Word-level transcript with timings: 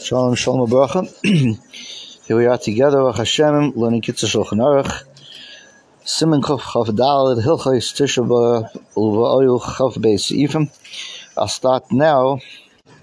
Shalom, 0.00 0.36
shalom, 0.36 0.70
bracha. 0.70 1.08
Here 2.28 2.36
we 2.36 2.46
are 2.46 2.56
together, 2.56 2.98
Baruch 2.98 3.16
Hashem, 3.16 3.72
learning 3.72 4.02
Kitzur 4.02 4.28
Shulchan 4.28 4.60
Aruch. 4.60 5.02
Simon 6.04 6.40
Chof 6.40 6.60
Chav 6.60 6.86
Daled, 6.86 7.42
Hilchais 7.42 7.92
Tisha 7.92 8.22
Ulva 8.96 9.60
Chav 9.60 9.96
Beis 9.96 10.30
Yifim. 10.30 10.70
I'll 11.36 11.48
start 11.48 11.90
now 11.90 12.38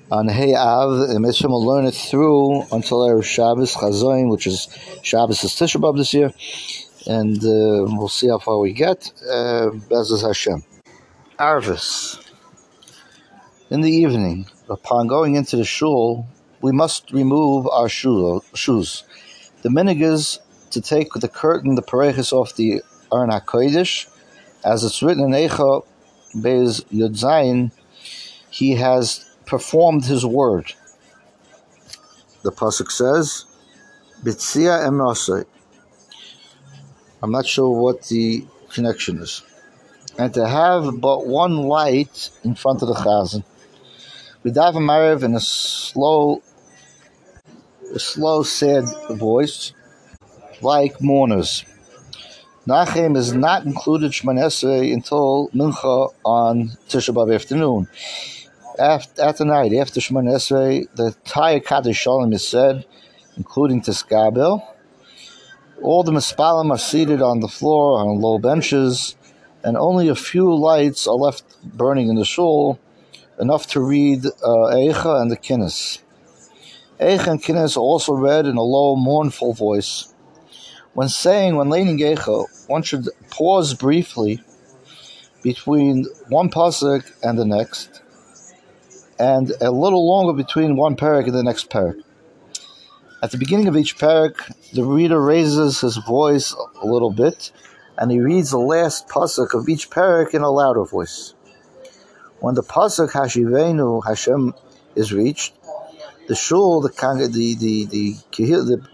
on 0.09 0.29
Hey 0.29 0.55
Av, 0.55 1.09
and 1.09 1.19
Mitzvah 1.19 1.49
will 1.49 1.65
learn 1.65 1.85
it 1.85 1.95
through 1.95 2.61
until 2.71 2.99
Erev 2.99 3.25
Shabbos, 3.25 3.75
Chazoim, 3.75 4.31
which 4.31 4.47
is 4.47 4.69
Shabbos 5.03 5.43
is 5.43 5.51
Tisha 5.51 5.81
B'Av 5.81 5.97
this 5.97 6.13
year, 6.13 6.31
and 7.07 7.37
uh, 7.39 7.91
we'll 7.93 8.07
see 8.07 8.29
how 8.29 8.39
far 8.39 8.57
we 8.59 8.71
get. 8.71 9.11
Uh, 9.21 9.71
Bezos 9.89 10.25
Hashem. 10.25 10.63
Arvis. 11.37 12.25
In 13.69 13.81
the 13.81 13.91
evening, 13.91 14.47
upon 14.69 15.07
going 15.07 15.35
into 15.35 15.57
the 15.57 15.65
shul, 15.65 16.25
we 16.61 16.71
must 16.71 17.11
remove 17.11 17.67
our 17.67 17.89
shoes. 17.89 19.03
The 19.61 19.69
minig 19.69 20.01
is 20.01 20.39
to 20.71 20.81
take 20.81 21.13
the 21.13 21.27
curtain, 21.27 21.75
the 21.75 21.81
pareches 21.81 22.33
off 22.33 22.55
the 22.55 22.81
Aron 23.11 23.29
HaKodesh, 23.29 24.07
as 24.63 24.83
it's 24.83 25.01
written 25.03 25.25
in 25.25 25.31
Eicha 25.31 25.85
Beis 26.35 26.83
Yud 26.91 27.71
he 28.49 28.75
has 28.75 29.25
performed 29.45 30.05
his 30.05 30.25
word. 30.25 30.73
The 32.43 32.51
pasuk 32.51 32.91
says, 32.91 33.45
"Bitzia 34.23 34.85
emrasei." 34.87 35.45
I'm 37.21 37.31
not 37.31 37.45
sure 37.45 37.69
what 37.69 38.03
the 38.03 38.45
connection 38.69 39.19
is, 39.19 39.41
and 40.17 40.33
to 40.33 40.47
have 40.47 40.99
but 40.99 41.27
one 41.27 41.63
light 41.63 42.29
in 42.43 42.55
front 42.55 42.81
of 42.81 42.87
the 42.87 42.95
chazan. 42.95 43.43
We 44.45 44.51
dive 44.51 44.75
a 44.75 44.79
in 45.23 45.33
a 45.33 45.39
slow 45.39 46.43
a 47.91 47.97
slow, 47.97 48.43
sad 48.43 48.83
voice, 49.09 49.73
like 50.61 51.01
mourners. 51.01 51.65
Nachem 52.67 53.17
is 53.17 53.33
not 53.33 53.65
included 53.65 54.11
Shmanesre 54.11 54.93
until 54.93 55.49
Mincha 55.49 56.13
on 56.23 56.77
Tisha 56.87 57.11
B'Av 57.11 57.33
afternoon. 57.33 57.87
After, 58.77 59.23
after 59.23 59.45
night, 59.45 59.73
after 59.73 59.99
Shmanesre, 59.99 60.95
the 60.95 61.05
entire 61.05 61.59
Kaddish 61.59 61.97
Shalom 61.97 62.31
is 62.31 62.47
said, 62.47 62.85
including 63.37 63.81
Tiskabel. 63.81 64.63
All 65.81 66.03
the 66.03 66.11
Mispalim 66.11 66.69
are 66.69 66.77
seated 66.77 67.23
on 67.23 67.39
the 67.39 67.47
floor 67.47 67.99
on 67.99 68.21
low 68.21 68.37
benches, 68.37 69.15
and 69.63 69.75
only 69.75 70.07
a 70.07 70.13
few 70.13 70.55
lights 70.55 71.07
are 71.07 71.15
left 71.15 71.43
burning 71.63 72.09
in 72.09 72.15
the 72.15 72.25
shul, 72.25 72.79
enough 73.39 73.67
to 73.67 73.79
read 73.79 74.25
uh, 74.25 74.75
Eicha 74.81 75.21
and 75.21 75.29
the 75.29 75.37
Kinnis. 75.37 75.99
Eich 76.99 77.27
and 77.27 77.41
Kinnis 77.41 77.77
also 77.77 78.13
read 78.13 78.45
in 78.45 78.57
a 78.57 78.61
low, 78.63 78.95
mournful 78.95 79.53
voice. 79.53 80.13
When 80.93 81.09
saying, 81.09 81.55
when 81.55 81.69
leaning 81.69 81.99
Eicha, 81.99 82.45
one 82.67 82.81
should 82.81 83.09
pause 83.29 83.73
briefly 83.73 84.41
between 85.43 86.05
one 86.29 86.49
pasuk 86.49 87.11
and 87.21 87.37
the 87.37 87.45
next, 87.45 88.01
and 89.19 89.51
a 89.61 89.69
little 89.69 90.07
longer 90.07 90.33
between 90.33 90.75
one 90.75 90.95
parak 90.95 91.25
and 91.25 91.35
the 91.35 91.43
next 91.43 91.69
parak. 91.69 92.01
At 93.21 93.29
the 93.29 93.37
beginning 93.37 93.67
of 93.67 93.77
each 93.77 93.97
parak, 93.99 94.51
the 94.73 94.83
reader 94.83 95.21
raises 95.21 95.81
his 95.81 95.97
voice 95.97 96.55
a 96.81 96.87
little 96.87 97.11
bit, 97.11 97.51
and 97.95 98.09
he 98.09 98.19
reads 98.19 98.49
the 98.49 98.57
last 98.57 99.07
pasuk 99.07 99.53
of 99.53 99.69
each 99.69 99.91
parak 99.91 100.33
in 100.33 100.41
a 100.41 100.49
louder 100.49 100.83
voice. 100.83 101.34
When 102.39 102.55
the 102.55 102.63
pasuk 102.63 103.11
Hashivenu 103.11 104.05
Hashem 104.05 104.53
is 104.95 105.13
reached, 105.13 105.53
the 106.27 106.35
shul, 106.35 106.81
the 106.81 106.89
the 106.89 107.55
the 107.55 107.85
the, 107.85 108.15
the 108.37 108.87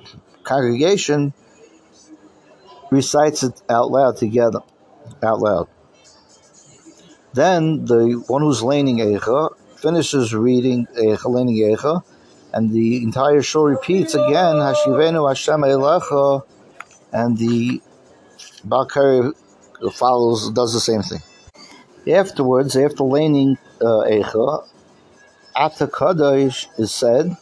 congregation 0.43 1.33
recites 2.91 3.43
it 3.43 3.61
out 3.69 3.89
loud 3.89 4.17
together, 4.17 4.59
out 5.23 5.39
loud. 5.39 5.67
Then 7.33 7.85
the 7.85 8.23
one 8.27 8.41
who's 8.41 8.61
laning 8.61 8.97
Eicha 8.97 9.55
finishes 9.77 10.35
reading 10.35 10.87
Eicha, 10.97 11.25
laning 11.25 11.55
Eicha, 11.55 12.03
and 12.53 12.71
the 12.71 13.03
entire 13.03 13.41
shul 13.41 13.63
repeats 13.63 14.13
again, 14.13 14.55
Hashivenu 14.55 15.27
Hashem 15.27 15.61
Eilecha, 15.61 16.43
and 17.13 17.37
the 17.37 17.81
Baal 18.65 18.87
Korei 18.87 19.33
follows, 19.93 20.51
does 20.51 20.73
the 20.73 20.79
same 20.79 21.01
thing. 21.01 21.21
Afterwards, 22.07 22.75
after 22.75 23.03
laning 23.03 23.57
uh, 23.79 24.05
Eicha, 24.09 24.67
after 25.55 25.87
Kaddish 25.87 26.67
is 26.77 26.93
said, 26.93 27.37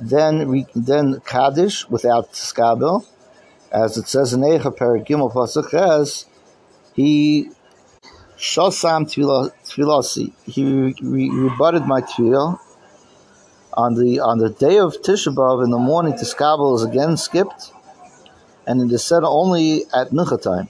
then 0.00 0.48
we, 0.48 0.66
then 0.74 1.20
Kaddish 1.20 1.88
without 1.90 2.32
Skabel, 2.32 3.04
as 3.70 3.98
it 3.98 4.08
says 4.08 4.32
in 4.32 4.40
Eicha 4.40 4.74
Paragimel 4.76 5.32
Pasuk 5.32 6.26
he 6.94 7.50
Shosam 8.38 9.04
Tfilasi, 9.06 10.32
he 10.44 10.94
re- 11.02 11.30
rebutted 11.30 11.86
my 11.86 12.00
tefillah. 12.00 12.58
On 13.74 13.94
the 13.94 14.18
on 14.20 14.38
the 14.38 14.50
day 14.50 14.78
of 14.78 14.94
Tisha 15.02 15.32
B'av 15.34 15.62
in 15.62 15.70
the 15.70 15.78
morning, 15.78 16.14
Tiskabel 16.14 16.74
is 16.76 16.84
again 16.84 17.16
skipped, 17.16 17.72
and 18.66 18.80
it 18.82 18.92
is 18.92 19.04
said 19.04 19.22
only 19.22 19.84
at 19.94 20.10
Mincha 20.10 20.40
time. 20.40 20.68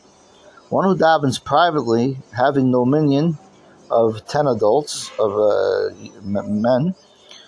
One 0.71 0.85
who 0.85 0.97
davens 0.97 1.43
privately, 1.43 2.19
having 2.37 2.71
no 2.71 2.85
minyan, 2.85 3.39
of 3.91 4.27
10 4.27 4.47
adults, 4.47 5.11
of 5.19 5.33
uh, 5.33 5.95
men, 6.23 6.95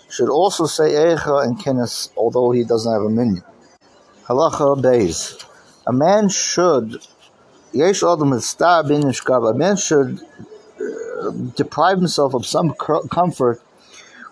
should 0.09 0.31
also 0.31 0.67
say 0.67 0.93
Eicha 0.93 1.45
and 1.45 1.59
Kinnis, 1.59 2.11
although 2.17 2.51
he 2.51 2.65
doesn't 2.65 2.93
have 2.93 3.03
a 3.03 3.11
minyan. 3.11 3.45
Halacha 4.27 4.81
Beis. 4.81 5.45
A 5.87 5.93
man 5.93 6.29
should, 6.29 7.07
Yesh 7.73 8.03
Adam 8.03 8.33
a 8.33 9.55
man 9.55 9.77
should 9.77 10.21
uh, 10.81 11.31
deprive 11.57 11.99
himself 11.99 12.35
of 12.35 12.47
some 12.47 12.73
comfort 12.75 13.61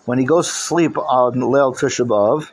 when 0.05 0.17
he 0.17 0.25
goes 0.25 0.47
to 0.47 0.53
sleep 0.53 0.97
on 0.97 1.33
Leil 1.35 1.77
Tisha 1.77 2.07
B'Av, 2.07 2.49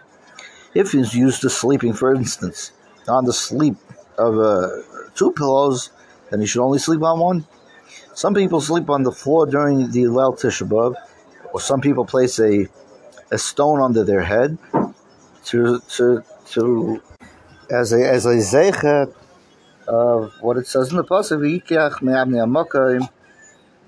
if 0.74 0.92
he's 0.92 1.14
used 1.14 1.40
to 1.40 1.48
sleeping, 1.48 1.94
for 1.94 2.14
instance, 2.14 2.72
on 3.08 3.24
the 3.24 3.32
sleep 3.32 3.76
of 4.18 4.38
uh, 4.38 4.68
two 5.14 5.32
pillows, 5.32 5.90
then 6.30 6.40
he 6.40 6.46
should 6.46 6.62
only 6.62 6.78
sleep 6.78 7.02
on 7.02 7.18
one. 7.18 7.46
Some 8.14 8.34
people 8.34 8.60
sleep 8.60 8.88
on 8.90 9.02
the 9.02 9.12
floor 9.12 9.46
during 9.46 9.90
the 9.90 10.04
Leil 10.04 10.38
Tisha 10.38 10.68
B'Av, 10.68 10.94
or 11.52 11.60
some 11.60 11.80
people 11.80 12.04
place 12.04 12.38
a 12.38 12.66
a 13.32 13.38
stone 13.38 13.80
under 13.80 14.04
their 14.04 14.22
head 14.22 14.56
to 15.44 15.80
to 15.96 16.22
to 16.50 17.02
as 17.70 17.92
a 17.92 18.08
as 18.08 18.24
a 18.26 18.36
zeichet 18.36 19.12
of 19.88 20.32
what 20.40 20.56
it 20.56 20.66
says 20.66 20.90
in 20.90 20.96
the 20.96 21.04
pasuk 21.04 21.40
Yikach 21.40 22.02
me'avnei 22.02 22.42
amokim 22.46 23.08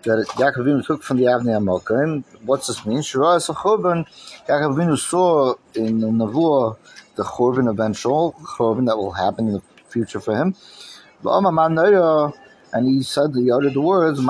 that 0.03 0.27
Yaakov 0.37 0.65
Avinu 0.65 0.87
took 0.87 1.03
from 1.03 1.16
the 1.16 1.25
Avnei 1.25 1.59
Amokim. 1.59 2.25
What's 2.44 2.69
this 2.69 2.87
mean? 2.87 3.03
Shira 3.03 3.34
is 3.34 3.48
a 3.48 3.53
churban. 3.53 4.06
Yaakov 4.48 4.77
Avinu 4.77 4.97
saw 4.97 5.54
in 5.75 6.00
the 6.00 6.06
Navua 6.06 6.77
the 7.16 7.25
churban 7.25 7.69
eventual 7.69 8.32
churban 8.56 8.87
that 8.87 8.97
will 8.97 9.12
happen 9.12 9.48
in 9.48 9.53
the 9.54 9.62
future 9.88 10.21
for 10.21 10.37
him. 10.37 10.54
And 11.25 12.87
he 12.87 13.03
said, 13.03 13.31
he 13.34 13.51
uttered 13.51 13.75
the 13.75 13.81
words, 13.81 14.21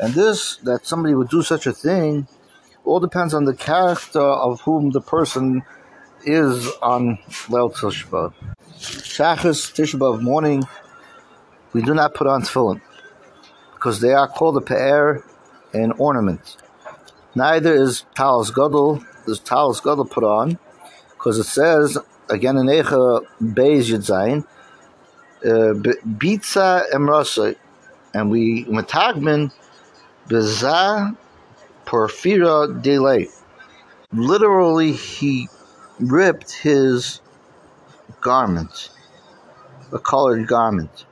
and 0.00 0.14
this, 0.14 0.56
that 0.56 0.86
somebody 0.86 1.14
would 1.14 1.28
do 1.28 1.42
such 1.42 1.66
a 1.66 1.72
thing, 1.72 2.26
all 2.84 3.00
depends 3.00 3.34
on 3.34 3.44
the 3.44 3.54
character 3.54 4.20
of 4.20 4.62
whom 4.62 4.90
the 4.92 5.00
person 5.02 5.62
is 6.24 6.66
on 6.80 7.18
Leil 7.48 7.70
Tishbav. 7.70 8.32
Shachas 8.78 9.72
Tishbav 9.74 10.22
morning, 10.22 10.64
we 11.74 11.82
do 11.82 11.92
not 11.92 12.14
put 12.14 12.26
on 12.26 12.42
tefillin 12.42 12.80
because 13.74 14.00
they 14.00 14.14
are 14.14 14.26
called 14.26 14.56
a 14.56 14.62
pe'er, 14.62 15.22
an 15.74 15.92
ornament. 15.92 16.56
Neither 17.34 17.74
is 17.74 18.04
talis 18.14 18.50
gadol, 18.50 19.04
is 19.26 19.38
talis 19.38 19.80
gadol 19.80 20.06
put 20.06 20.24
on 20.24 20.58
because 21.12 21.38
it 21.38 21.44
says, 21.44 21.98
again 22.30 22.56
in 22.56 22.66
Eicha 22.66 23.24
Beis 23.42 23.90
Yud 23.90 24.44
uh, 25.44 25.74
Bitza 26.18 26.88
Emrasa, 26.90 27.56
and 28.14 28.30
we 28.30 28.64
Matagman 28.66 29.52
Beza 30.28 31.16
Porfira 31.86 32.82
Delay. 32.82 33.28
Literally, 34.12 34.92
he 34.92 35.48
ripped 35.98 36.52
his 36.52 37.20
garment, 38.20 38.90
a 39.92 39.98
colored 39.98 40.46
garment. 40.46 41.04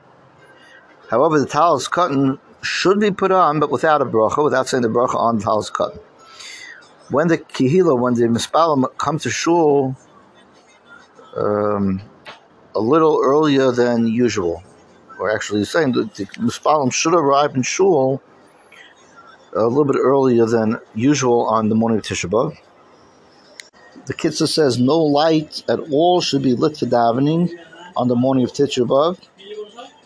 However, 1.09 1.39
the 1.39 1.47
talis 1.47 1.87
cotton 1.87 2.39
should 2.61 2.99
be 2.99 3.11
put 3.11 3.31
on, 3.31 3.59
but 3.59 3.71
without 3.71 4.01
a 4.01 4.05
bracha, 4.05 4.43
without 4.43 4.67
saying 4.67 4.83
the 4.83 4.89
bracha 4.89 5.15
on 5.15 5.37
the 5.37 5.43
talis 5.43 5.69
cotton. 5.69 5.99
When 7.09 7.27
the 7.29 7.39
kihila, 7.39 7.99
when 7.99 8.13
the 8.13 8.25
mispalim 8.25 8.85
come 8.97 9.17
to 9.19 9.29
shul, 9.29 9.95
um, 11.35 12.01
a 12.75 12.79
little 12.79 13.21
earlier 13.23 13.71
than 13.71 14.07
usual. 14.07 14.63
We're 15.19 15.35
actually 15.35 15.65
saying 15.65 15.93
that 15.93 16.15
the 16.15 16.25
Mispalim 16.25 16.93
should 16.93 17.13
arrive 17.13 17.55
in 17.55 17.63
Shul 17.63 18.21
a 19.53 19.63
little 19.63 19.85
bit 19.85 19.97
earlier 19.97 20.45
than 20.45 20.79
usual 20.95 21.45
on 21.47 21.69
the 21.69 21.75
morning 21.75 21.99
of 21.99 22.05
Tisha 22.05 22.29
B'av. 22.29 22.57
The 24.05 24.13
Kitzur 24.13 24.47
says 24.47 24.79
no 24.79 24.97
light 24.99 25.63
at 25.67 25.79
all 25.91 26.21
should 26.21 26.43
be 26.43 26.53
lit 26.53 26.77
for 26.77 26.85
davening 26.85 27.51
on 27.97 28.07
the 28.07 28.15
morning 28.15 28.43
of 28.43 28.53
Tisha 28.53 28.87
B'av, 28.87 29.19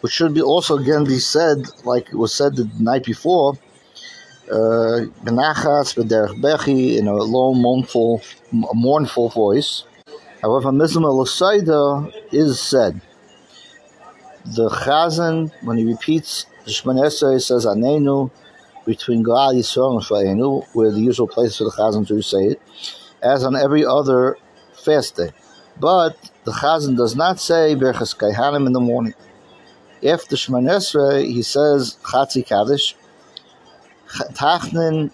which 0.02 0.14
should 0.14 0.34
be 0.34 0.42
also 0.42 0.78
again 0.78 1.04
be 1.04 1.20
said 1.20 1.60
like 1.86 2.08
it 2.08 2.16
was 2.16 2.34
said 2.34 2.56
the 2.56 2.70
night 2.80 3.04
before. 3.04 3.58
Uh, 4.52 5.08
Benachas 5.24 5.96
bechi 5.96 6.98
in 6.98 7.08
a 7.08 7.16
low, 7.16 7.54
mournful, 7.54 8.22
mournful 8.52 9.30
voice. 9.30 9.84
However, 10.44 10.72
Mizma 10.72 11.08
Lasaida 11.08 12.14
is 12.34 12.60
said. 12.60 13.00
The 14.46 14.68
Chazan, 14.68 15.54
when 15.64 15.78
he 15.78 15.86
repeats 15.86 16.48
the 16.66 16.72
Shemon 16.72 17.00
Esrei 17.00 17.38
Anenu 17.66 18.30
between 18.86 19.24
God 19.24 19.56
Yisrael 19.56 19.94
and 19.94 20.04
Shayenu, 20.04 20.66
where 20.74 20.92
the 20.92 21.00
usual 21.00 21.30
place 21.30 21.58
for 21.58 21.64
the 21.64 21.72
Chazan 21.72 22.06
to 22.10 22.22
say 22.22 22.44
it, 22.48 22.62
as 23.22 23.46
on 23.46 23.56
every 23.56 23.86
other 23.86 24.38
fast 24.84 25.16
day. 25.16 25.32
But 25.80 26.18
the 26.44 26.52
Chazan 26.52 26.98
does 26.98 27.16
not 27.16 27.40
say 27.40 27.74
Berchas 27.74 28.14
Kaihanim 28.14 28.68
in 28.68 28.74
the 28.74 28.82
morning. 28.82 29.14
After 30.06 30.36
Shemon 30.36 30.70
Esrei, 30.70 31.26
he 31.26 31.42
says 31.42 31.98
Chatzi 32.04 32.46
Kaddish, 32.46 32.98
Tachnin 34.34 35.10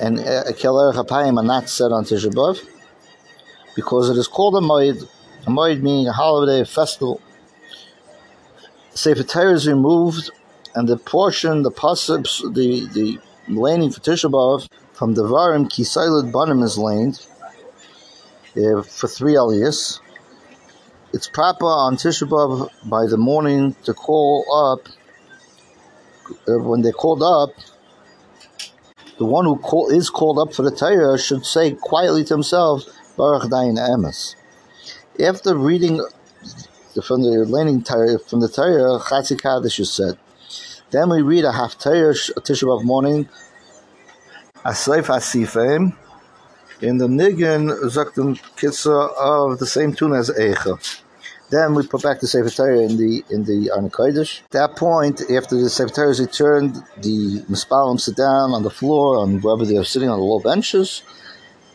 and 0.00 0.18
Keler 0.18 0.92
Chapayim 0.92 1.38
are 1.38 1.44
not 1.44 1.68
said 1.68 1.92
on 1.92 2.04
Tisha 2.04 2.32
B'Av 2.34 2.75
because 3.76 4.10
it 4.10 4.16
is 4.16 4.26
called 4.26 4.56
a 4.56 4.66
Moed, 4.66 5.08
a 5.46 5.50
Moed 5.50 5.82
meaning 5.82 6.08
a 6.08 6.12
holiday, 6.12 6.62
a 6.62 6.64
festival. 6.64 7.20
Sefer 8.94 9.22
Torah 9.22 9.52
is 9.52 9.68
removed, 9.68 10.30
and 10.74 10.88
the 10.88 10.96
portion, 10.96 11.62
the 11.62 11.70
pasuk, 11.70 12.24
the 12.54 12.88
the 12.88 13.18
laning 13.46 13.90
for 13.90 14.00
Tisha 14.00 14.30
B'av 14.30 14.66
from 14.94 15.14
the 15.14 15.22
Varim 15.22 15.68
Kisailut 15.68 16.32
Banim 16.32 16.62
is 16.62 16.78
laned 16.78 17.24
uh, 18.56 18.82
for 18.82 19.06
three 19.06 19.34
aliyahs. 19.34 20.00
It's 21.12 21.28
proper 21.28 21.66
on 21.66 21.96
Tisha 21.96 22.26
B'av 22.28 22.70
by 22.88 23.06
the 23.06 23.18
morning 23.18 23.76
to 23.84 23.94
call 23.94 24.44
up. 24.72 24.88
Uh, 26.48 26.58
when 26.58 26.82
they're 26.82 26.92
called 26.92 27.22
up, 27.22 27.50
the 29.18 29.24
one 29.24 29.44
who 29.44 29.56
call, 29.56 29.90
is 29.90 30.10
called 30.10 30.38
up 30.38 30.54
for 30.54 30.62
the 30.62 30.72
Torah 30.72 31.16
should 31.18 31.46
say 31.46 31.72
quietly 31.72 32.24
to 32.24 32.34
himself, 32.34 32.82
Baruch 33.16 33.50
Dayan 33.50 33.78
Emes. 33.78 34.34
After 35.18 35.54
reading 35.54 36.04
from 37.02 37.22
the 37.22 37.44
learning 37.48 37.82
from 37.84 38.40
the 38.40 38.48
Torah, 38.48 38.98
Chatzi 39.00 39.40
Kaddish 39.40 39.80
is 39.80 39.92
said. 39.92 40.18
Then 40.90 41.10
we 41.10 41.22
read 41.22 41.44
a 41.44 41.52
half 41.52 41.78
Torah, 41.78 42.12
Tisha 42.12 42.64
B'av 42.64 42.84
morning, 42.84 43.28
Asleif 44.64 45.06
Asifim, 45.06 45.96
in 46.80 46.98
the 46.98 47.06
Nigan 47.06 47.70
Zaktim 47.84 48.38
Kitzah 48.56 49.12
of 49.18 49.58
the 49.58 49.66
same 49.66 49.94
tune 49.94 50.12
as 50.12 50.30
Eicha. 50.30 51.02
Then 51.48 51.74
we 51.74 51.86
put 51.86 52.02
back 52.02 52.20
the 52.20 52.26
Sefer 52.26 52.50
Torah 52.50 52.80
in 52.80 52.96
the 52.96 53.24
in 53.30 53.44
the 53.44 53.70
Kodesh. 53.92 54.42
At 54.46 54.50
that 54.50 54.76
point, 54.76 55.22
after 55.30 55.56
the 55.56 55.70
Sefer 55.70 55.94
Torah 55.94 56.10
is 56.10 56.20
returned, 56.20 56.74
the 57.00 57.42
Mispalim 57.48 58.00
sit 58.00 58.16
down 58.16 58.52
on 58.52 58.62
the 58.62 58.70
floor, 58.70 59.18
on 59.18 59.40
wherever 59.40 59.64
they 59.64 59.76
are 59.76 59.84
sitting 59.84 60.10
on 60.10 60.18
the 60.18 60.24
low 60.24 60.40
benches, 60.40 61.02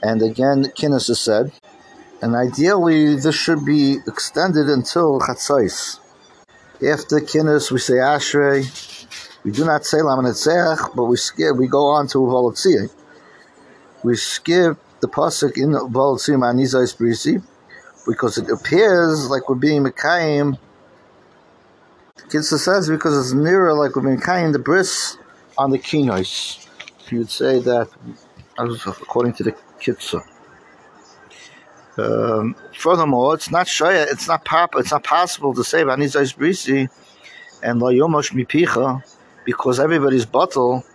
and 0.01 0.21
again, 0.21 0.65
Kinnis 0.77 1.09
is 1.09 1.21
said. 1.21 1.51
And 2.21 2.35
ideally, 2.35 3.15
this 3.15 3.35
should 3.35 3.65
be 3.65 3.97
extended 4.07 4.69
until 4.69 5.19
Chatzais. 5.19 5.99
After 6.75 7.19
Kinnis, 7.19 7.71
we 7.71 7.79
say 7.79 7.95
Ashrei. 7.95 8.65
We 9.43 9.51
do 9.51 9.65
not 9.65 9.85
say 9.85 9.97
Lamanetzeach, 9.97 10.95
but 10.95 11.05
we 11.05 11.17
skip. 11.17 11.55
We 11.55 11.67
go 11.67 11.87
on 11.87 12.07
to 12.09 12.19
Volotziyah. 12.19 12.91
We 14.03 14.15
skip 14.15 14.77
the 14.99 15.07
pasuk 15.07 15.57
in 15.57 15.71
Volotziyah 15.71 16.37
Anizais 16.37 16.95
Brisi 16.95 17.43
because 18.07 18.37
it 18.37 18.49
appears 18.49 19.29
like 19.29 19.49
we're 19.49 19.55
being 19.55 19.83
Mekayim. 19.83 20.57
Kitzur 22.29 22.57
says 22.57 22.89
because 22.89 23.17
it's 23.17 23.33
nearer 23.33 23.73
like 23.73 23.95
we're 23.95 24.03
being 24.03 24.19
Mekayim 24.19 24.53
the 24.53 24.59
bris 24.59 25.17
on 25.57 25.71
the 25.71 25.79
Kinois. 25.79 26.67
You 27.11 27.19
would 27.19 27.29
say 27.29 27.59
that 27.59 27.89
according 28.57 29.33
to 29.33 29.43
the 29.43 29.51
Kitzur. 29.79 30.23
Um, 31.97 32.55
furthermore, 32.73 33.35
it's 33.35 33.51
not 33.51 33.67
shaya, 33.67 34.11
it's 34.11 34.27
not 34.27 34.45
pop, 34.45 34.75
it's 34.75 34.91
not 34.91 35.03
possible 35.03 35.53
to 35.53 35.63
say 35.63 35.83
Vanizais 35.83 36.35
Brisi 36.35 36.89
and 37.61 37.79
Lo 37.79 37.91
Yomosh 37.91 38.31
Mipicha 38.31 39.03
because 39.45 39.79
everybody's 39.79 40.25
bottle 40.25 40.85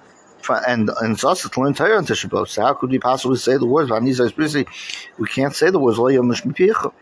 and 0.48 0.90
and 1.00 1.14
it's 1.14 1.24
also 1.24 1.48
to 1.48 1.60
learn 1.60 1.74
Torah 1.74 1.96
on 1.96 2.06
Tisha 2.06 2.28
B'av. 2.28 2.48
So 2.48 2.62
how 2.62 2.74
could 2.74 2.90
we 2.90 2.98
possibly 2.98 3.36
say 3.36 3.56
the 3.56 3.66
words 3.66 3.90
Vanizais 3.90 4.32
Brisi? 4.32 4.66
We 5.18 5.28
can't 5.28 5.54
say 5.54 5.70
the 5.70 5.78
words 5.78 5.98
Lo 5.98 6.06
Yomosh 6.06 6.42
Mipicha. 6.42 6.92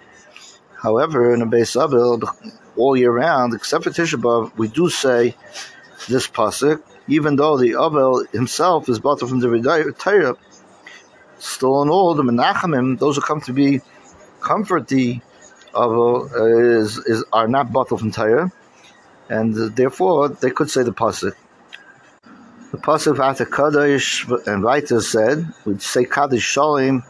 However, 0.76 1.34
in 1.34 1.42
a 1.42 1.46
base 1.46 1.76
of 1.76 1.94
all 2.76 2.96
year 2.96 3.12
round, 3.12 3.54
except 3.54 3.84
for 3.84 3.90
Tisha 3.90 4.20
B'av, 4.20 4.56
we 4.56 4.68
do 4.68 4.88
say 4.88 5.36
this 6.08 6.26
pasuk, 6.26 6.82
even 7.08 7.36
though 7.36 7.56
the 7.56 7.72
Avel 7.72 8.30
himself 8.32 8.88
is 8.88 8.98
bottled 8.98 9.30
from 9.30 9.40
the 9.40 9.94
Torah. 9.98 10.36
Still 11.38 11.82
in 11.82 11.90
all, 11.90 12.14
the 12.14 12.22
Menachamim, 12.22 12.98
those 12.98 13.16
who 13.16 13.22
come 13.22 13.40
to 13.42 13.52
be 13.52 13.80
comfort 14.40 14.88
the 14.88 15.20
Avel, 15.74 16.32
uh, 16.32 16.80
is, 16.80 16.98
is, 16.98 17.24
are 17.32 17.48
not 17.48 17.72
bottled 17.72 18.00
from 18.00 18.12
Torah, 18.12 18.50
and 19.28 19.54
therefore 19.76 20.28
they 20.28 20.50
could 20.50 20.70
say 20.70 20.82
the 20.82 20.92
pasuk. 20.92 21.34
The 22.70 22.78
pasuk 22.78 23.18
after 23.18 23.44
Kaddish 23.44 24.26
and 24.46 24.62
Vita 24.62 25.00
said, 25.00 25.46
we'd 25.64 25.82
say 25.82 26.04
Kaddish 26.04 26.54
Shalim 26.54 27.04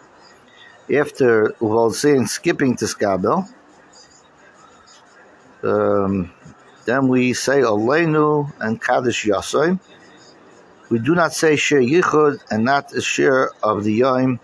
after 0.92 1.50
Uval 1.60 1.92
saying 1.92 2.26
skipping 2.26 2.76
to 2.76 2.84
Skabel. 2.84 3.48
Um, 5.62 6.30
then 6.84 7.08
we 7.08 7.32
say 7.32 7.60
Aleinu 7.60 8.52
and 8.60 8.80
Kaddish 8.80 9.24
Yasai. 9.24 9.78
We 10.90 10.98
do 10.98 11.14
not 11.14 11.32
say 11.32 11.56
Shir 11.56 11.80
Yichud 11.80 12.40
and 12.50 12.64
not 12.64 12.92
a 12.92 13.00
share 13.00 13.50
of 13.62 13.84
the 13.84 13.92
Yom 13.92 14.38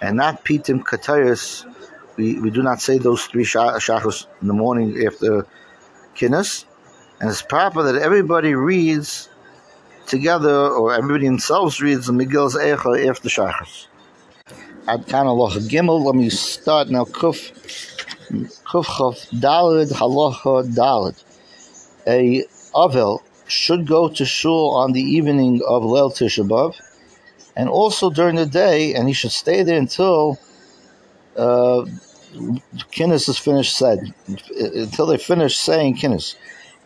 and 0.00 0.16
not 0.16 0.44
Pitim 0.44 0.82
Katayas. 0.82 1.66
We, 2.16 2.38
we 2.38 2.50
do 2.50 2.62
not 2.62 2.80
say 2.80 2.98
those 2.98 3.24
three 3.24 3.44
shachos 3.44 4.26
in 4.40 4.48
the 4.48 4.54
morning 4.54 5.04
after 5.06 5.46
Kinnis. 6.14 6.64
And 7.20 7.28
it's 7.28 7.42
proper 7.42 7.82
that 7.82 7.96
everybody 8.00 8.54
reads 8.54 9.28
together 10.06 10.54
or 10.54 10.94
everybody 10.94 11.26
themselves 11.26 11.80
reads 11.80 12.06
the 12.06 12.12
Megillah's 12.12 12.54
Eicha 12.56 13.08
after 13.08 13.28
shachos. 13.28 13.86
Ad 14.86 15.06
Kan 15.06 15.26
Gimel, 15.26 16.04
let 16.04 16.14
me 16.14 16.30
start 16.30 16.88
now. 16.88 17.04
Kuf 17.04 17.52
Kuf 18.64 18.84
Chav 18.84 19.28
Dalid 19.40 19.92
Halacha 19.92 20.72
Dalid. 20.74 21.22
A 22.06 22.44
Avel 22.74 23.22
should 23.46 23.86
go 23.86 24.08
to 24.08 24.24
shul 24.24 24.70
on 24.74 24.92
the 24.92 25.02
evening 25.02 25.60
of 25.66 25.82
Leil 25.82 26.10
Tisha 26.12 26.46
B'av, 26.46 26.80
and 27.56 27.68
also 27.68 28.10
during 28.10 28.36
the 28.36 28.46
day, 28.46 28.94
and 28.94 29.08
he 29.08 29.14
should 29.14 29.32
stay 29.32 29.62
there 29.62 29.78
until 29.78 30.38
uh, 31.36 31.84
Kinnis 32.92 33.28
is 33.28 33.38
finished 33.38 33.76
said, 33.76 34.14
until 34.56 35.06
they 35.06 35.18
finish 35.18 35.58
saying 35.58 35.96
Kinnis. 35.96 36.36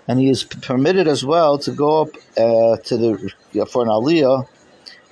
And 0.06 0.20
he 0.20 0.28
is 0.28 0.44
permitted 0.44 1.08
as 1.08 1.24
well 1.24 1.58
to 1.58 1.72
go 1.72 2.02
up 2.02 2.08
uh, 2.36 2.76
to 2.76 2.96
the 2.96 3.66
for 3.66 3.82
an 3.82 3.88
aliyah 3.88 4.46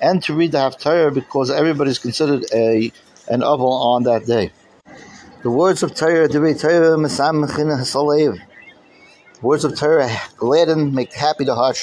and 0.02 0.22
to 0.24 0.34
read 0.34 0.52
the 0.52 0.58
Haftarah 0.58 1.14
because 1.14 1.50
everybody 1.50 1.90
is 1.90 1.98
considered 1.98 2.44
a 2.52 2.92
an 3.28 3.40
aval 3.40 3.72
on 3.72 4.02
that 4.02 4.26
day. 4.26 4.50
The 5.42 5.50
words 5.50 5.82
of 5.82 5.94
Torah, 5.94 6.28
Divrei 6.28 6.60
Torah, 6.60 6.96
Mesam 6.96 7.46
Hasalev. 7.46 8.40
Words 9.42 9.64
of 9.64 9.76
Torah 9.76 10.08
gladden, 10.36 10.94
make 10.94 11.12
happy 11.12 11.44
the 11.44 11.56
heart. 11.56 11.76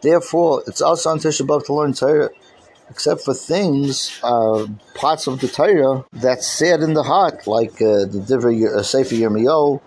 Therefore, 0.00 0.62
it's 0.66 0.80
also 0.80 1.10
on 1.10 1.18
Tisha 1.18 1.46
B'av 1.46 1.66
to 1.66 1.74
learn 1.74 1.92
Torah, 1.92 2.30
except 2.88 3.22
for 3.22 3.34
things, 3.34 4.20
uh, 4.22 4.66
parts 4.94 5.26
of 5.26 5.40
the 5.40 5.48
Torah 5.48 6.04
that's 6.12 6.46
sad 6.46 6.82
in 6.82 6.94
the 6.94 7.02
heart, 7.02 7.48
like 7.48 7.82
uh, 7.82 8.06
the 8.06 8.24
Divrei 8.28 8.64
uh, 8.64 8.82
Sefer 8.82 9.16
Yirmiyahu, 9.16 9.80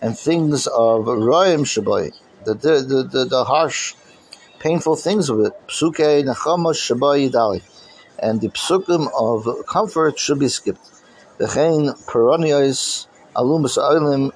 and 0.00 0.18
things 0.18 0.66
of 0.66 1.04
Royim 1.04 1.62
Shabbai, 1.62 2.12
the, 2.44 2.54
the, 2.54 3.08
the, 3.08 3.24
the, 3.24 3.44
harsh, 3.44 3.94
painful 4.58 4.96
things 4.96 5.28
of 5.28 5.38
it. 5.40 5.52
Psuke 5.68 6.24
Nechama 6.24 6.72
Shabbai 6.74 7.30
Yidali 7.30 7.62
and 8.18 8.40
the 8.40 8.48
psukim 8.48 9.10
of 9.18 9.66
comfort 9.66 10.18
should 10.18 10.38
be 10.38 10.48
skipped. 10.48 10.88
V'chein 11.38 11.92
peronios 12.06 13.06
alumas 13.34 13.78
olim 13.78 14.32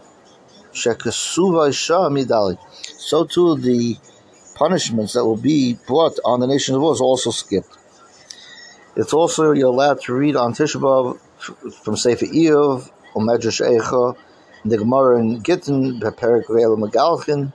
shekasuva 0.73 1.73
shah 1.73 2.09
midali. 2.09 2.59
So 2.99 3.25
too 3.25 3.57
the 3.57 3.97
punishments 4.55 5.13
that 5.13 5.25
will 5.25 5.37
be 5.37 5.75
brought 5.87 6.19
on 6.25 6.41
the 6.41 6.47
nation 6.47 6.75
of 6.75 6.81
Israel 6.81 6.93
is 6.93 7.01
also 7.01 7.31
skipped. 7.31 7.77
It's 8.97 9.13
also 9.13 9.53
you're 9.53 9.69
allowed 9.69 10.01
to 10.03 10.15
read 10.15 10.37
on 10.37 10.55
Tisha 10.55 10.81
B'av 10.81 11.19
from 11.83 11.97
Sefer 11.97 12.27
Eov 12.27 12.91
or 13.15 13.23
Medrash 13.23 13.61
Eicha, 13.61 14.17
the 14.65 14.79
Gemara 14.79 15.21
in 15.21 15.43
Gittin, 15.43 16.01
Perik 16.01 16.47
Megalchin, 16.47 17.53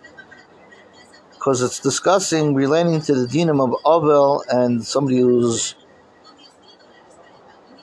because 1.33 1.63
it's 1.63 1.79
discussing 1.79 2.53
relating 2.53 3.01
to 3.01 3.15
the 3.15 3.25
dinam 3.25 3.59
of 3.59 3.75
Avel 3.83 4.43
and 4.49 4.85
somebody 4.85 5.17
who's 5.17 5.73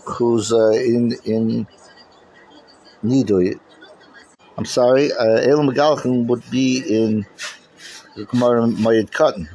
who's 0.04 0.52
uh, 0.52 0.70
in 0.70 1.16
in 1.24 1.66
Nidui. 3.04 3.58
I'm 4.56 4.64
sorry, 4.64 5.12
uh, 5.12 5.36
Elam 5.36 6.26
would 6.26 6.50
be 6.50 6.78
in 6.78 7.26
the 8.16 8.24
Gemara 8.24 8.62
Mayid 8.62 9.12
Cotton. 9.12 9.48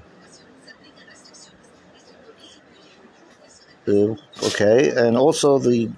Uh, 3.85 4.15
okay, 4.43 4.91
and 4.95 5.17
also 5.17 5.59
the 5.59 5.91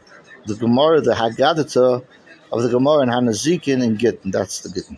the 0.47 0.55
Gemara, 0.55 1.01
the 1.01 1.13
Haggadah 1.13 2.03
of 2.51 2.63
the 2.63 2.69
Gemara 2.69 3.03
in 3.03 3.09
Hanazikin 3.09 3.83
and 3.83 3.99
Gittin. 3.99 4.31
That's 4.31 4.61
the 4.61 4.69
Gittin. 4.69 4.97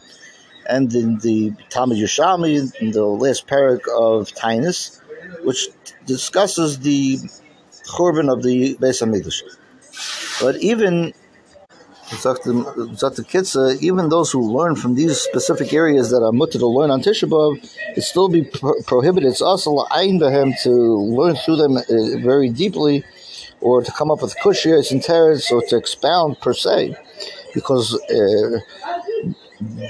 And 0.70 0.94
in 0.94 1.18
the 1.20 1.54
Talmud 1.70 1.98
Yerushalmi, 1.98 2.76
in 2.82 2.92
the 2.92 3.06
last 3.06 3.48
parak 3.48 3.82
of 3.88 4.32
Tainus, 4.32 5.02
which 5.44 5.68
discusses 6.06 6.80
the 6.80 7.18
Churban 7.86 8.32
of 8.32 8.44
the 8.44 8.76
Beis 8.76 9.02
Hamikdash. 9.02 9.42
But 10.42 10.58
even 10.58 11.14
Kitza, 12.10 13.82
even 13.82 14.10
those 14.10 14.32
who 14.32 14.42
learn 14.58 14.76
from 14.76 14.96
these 14.96 15.18
specific 15.18 15.74
areas 15.74 16.10
that 16.12 16.24
are 16.24 16.32
mutter 16.32 16.58
to 16.60 16.68
learn 16.68 16.90
on 16.90 17.02
Tishabov, 17.02 17.58
it 17.96 18.02
still 18.02 18.30
be 18.30 18.44
pro- 18.44 18.82
prohibited. 18.84 19.30
It's 19.30 19.42
also 19.42 19.72
ayin 19.92 20.20
behem 20.20 20.54
to 20.64 20.72
learn 20.72 21.36
through 21.36 21.58
them 21.58 21.78
uh, 21.78 21.84
very 22.20 22.50
deeply, 22.50 23.04
or 23.60 23.84
to 23.84 23.92
come 23.92 24.10
up 24.12 24.22
with 24.22 24.36
kushiyas 24.38 24.92
and 24.92 25.02
teretz, 25.02 25.52
or 25.52 25.62
to 25.64 25.76
expound 25.76 26.40
per 26.40 26.54
se, 26.54 26.96
because 27.54 27.94
uh, 28.10 28.60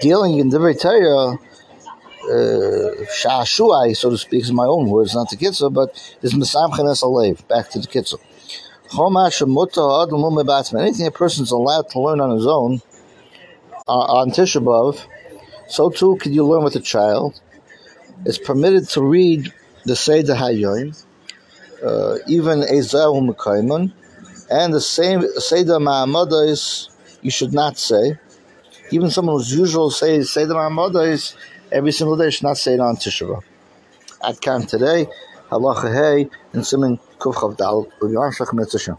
dealing 0.01 0.39
in 0.39 0.49
the 0.49 0.59
Torah, 0.79 1.37
uh, 2.29 3.93
so 3.93 4.09
to 4.09 4.17
speak, 4.17 4.41
is 4.43 4.51
my 4.51 4.65
own 4.65 4.89
words, 4.89 5.13
not 5.13 5.29
the 5.29 5.37
Kitzur, 5.37 5.71
but 5.71 5.89
is 6.21 6.33
Mesamchenes 6.33 7.03
Alev, 7.03 7.47
back 7.47 7.69
to 7.69 7.79
the 7.79 7.87
Kitzur. 7.87 8.19
Anything 8.93 9.17
a 11.07 11.11
person's 11.11 11.51
allowed 11.51 11.89
to 11.89 11.99
learn 11.99 12.21
on 12.21 12.31
his 12.31 12.47
own, 12.47 12.81
uh, 13.87 13.91
on 13.91 14.31
Tisha 14.31 14.63
B'Av, 14.63 15.05
so 15.67 15.89
too 15.89 16.15
can 16.17 16.33
you 16.33 16.45
learn 16.45 16.63
with 16.63 16.75
a 16.75 16.79
child. 16.79 17.41
It's 18.25 18.37
permitted 18.37 18.87
to 18.89 19.03
read 19.03 19.51
the 19.83 19.95
Seder 19.95 20.35
Hayyim, 20.35 21.03
uh, 21.83 22.17
even 22.27 22.61
Ezahu 22.61 23.29
Mekayman, 23.29 23.91
and 24.49 24.73
the 24.73 24.81
same 24.81 25.21
Seder 25.37 25.79
Ma'amadah 25.79 26.89
you 27.21 27.31
should 27.31 27.53
not 27.53 27.77
say. 27.77 28.17
Even 28.91 29.11
someone 29.11 29.35
who's 29.35 29.53
usual 29.53 29.91
say 29.91 30.23
Seder 30.23 30.53
Ma'amadah 30.53 31.35
every 31.73 31.91
single 31.91 32.15
day 32.15 32.29
should 32.29 32.43
not 32.43 32.57
say 32.57 32.75
it 32.75 32.79
on 32.79 32.95
Tisha 32.95 33.27
B'Av. 33.27 33.43
At 34.23 34.41
Kan 34.41 34.65
today, 34.65 35.07
Halacha 35.49 35.93
Hey, 35.93 36.29
and 36.51 36.67
Simon 36.67 36.99
Kuf 37.19 37.35
Chavdal, 37.35 37.89
Uvyam 38.01 38.35
Shach 38.35 38.53
Mitzvah 38.53 38.97